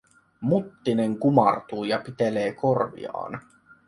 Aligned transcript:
Muttinen 0.41 1.19
kumartuu 1.19 1.83
ja 1.83 1.99
pitelee 2.05 2.51
korviaan. 2.53 3.41